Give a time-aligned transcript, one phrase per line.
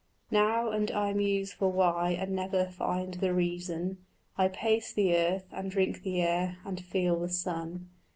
[0.31, 3.99] Now, and I muse for why and never find the reason,
[4.35, 7.87] I pace the earth, and drink the air, and feel the sun.